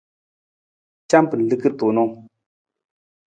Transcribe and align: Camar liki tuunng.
Camar 1.09 1.39
liki 1.47 1.69
tuunng. 1.77 2.13